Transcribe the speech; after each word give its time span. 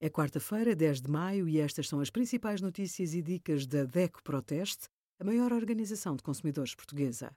É 0.00 0.08
quarta-feira, 0.08 0.76
10 0.76 1.00
de 1.00 1.10
maio, 1.10 1.48
e 1.48 1.58
estas 1.58 1.88
são 1.88 1.98
as 1.98 2.08
principais 2.08 2.60
notícias 2.60 3.14
e 3.14 3.22
dicas 3.22 3.66
da 3.66 3.82
DECO 3.82 4.22
Proteste, 4.22 4.88
a 5.18 5.24
maior 5.24 5.52
organização 5.52 6.14
de 6.14 6.22
consumidores 6.22 6.72
portuguesa. 6.72 7.36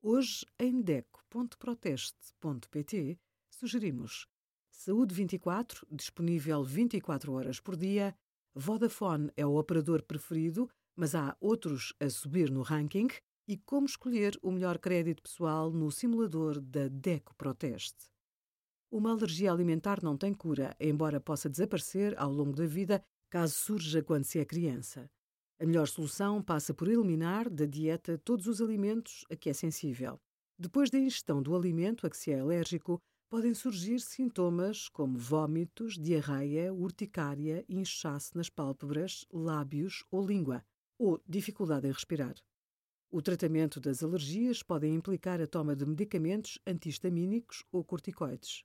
Hoje, 0.00 0.46
em 0.56 0.80
DECO.proteste.pt, 0.80 3.18
sugerimos 3.50 4.28
Saúde 4.70 5.16
24, 5.16 5.84
disponível 5.90 6.62
24 6.62 7.32
horas 7.32 7.58
por 7.58 7.76
dia. 7.76 8.16
Vodafone 8.54 9.32
é 9.36 9.44
o 9.44 9.56
operador 9.56 10.04
preferido, 10.04 10.70
mas 10.94 11.16
há 11.16 11.36
outros 11.40 11.92
a 11.98 12.08
subir 12.08 12.52
no 12.52 12.62
ranking. 12.62 13.08
E 13.48 13.56
como 13.56 13.86
escolher 13.86 14.38
o 14.42 14.52
melhor 14.52 14.78
crédito 14.78 15.24
pessoal 15.24 15.72
no 15.72 15.90
simulador 15.90 16.60
da 16.60 16.86
DECO 16.86 17.34
Proteste. 17.34 18.14
Uma 18.96 19.10
alergia 19.10 19.52
alimentar 19.52 20.02
não 20.02 20.16
tem 20.16 20.32
cura, 20.32 20.74
embora 20.80 21.20
possa 21.20 21.50
desaparecer 21.50 22.18
ao 22.18 22.32
longo 22.32 22.56
da 22.56 22.64
vida 22.64 23.04
caso 23.28 23.52
surja 23.52 24.02
quando 24.02 24.24
se 24.24 24.38
é 24.38 24.44
criança. 24.46 25.06
A 25.60 25.66
melhor 25.66 25.86
solução 25.86 26.42
passa 26.42 26.72
por 26.72 26.88
eliminar 26.88 27.50
da 27.50 27.66
dieta 27.66 28.16
todos 28.16 28.46
os 28.46 28.58
alimentos 28.58 29.22
a 29.30 29.36
que 29.36 29.50
é 29.50 29.52
sensível. 29.52 30.18
Depois 30.58 30.88
da 30.88 30.98
ingestão 30.98 31.42
do 31.42 31.54
alimento 31.54 32.06
a 32.06 32.10
que 32.10 32.16
se 32.16 32.30
é 32.30 32.40
alérgico, 32.40 32.98
podem 33.28 33.52
surgir 33.52 34.00
sintomas 34.00 34.88
como 34.88 35.18
vômitos, 35.18 35.98
diarreia, 35.98 36.72
urticária, 36.72 37.66
inchaço 37.68 38.34
nas 38.34 38.48
pálpebras, 38.48 39.26
lábios 39.30 40.06
ou 40.10 40.26
língua, 40.26 40.64
ou 40.98 41.20
dificuldade 41.28 41.86
em 41.86 41.92
respirar. 41.92 42.34
O 43.10 43.20
tratamento 43.20 43.78
das 43.78 44.02
alergias 44.02 44.62
pode 44.62 44.86
implicar 44.88 45.38
a 45.38 45.46
toma 45.46 45.76
de 45.76 45.84
medicamentos 45.84 46.58
antihistamínicos 46.66 47.62
ou 47.70 47.84
corticoides. 47.84 48.64